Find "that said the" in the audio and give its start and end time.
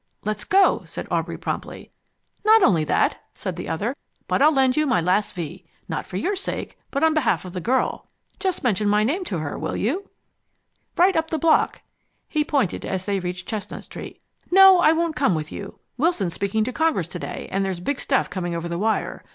2.85-3.69